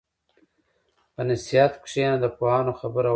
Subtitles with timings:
[1.13, 3.09] په نصیحت کښېنه، د پوهانو خبره واوره.